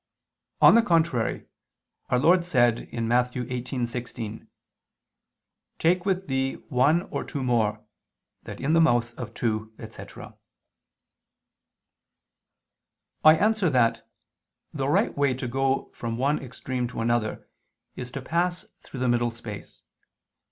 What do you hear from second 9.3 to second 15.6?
two," etc. I answer that, The right way to